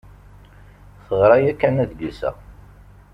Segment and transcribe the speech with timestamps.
[1.05, 2.31] Teɣra yakan adlis-a.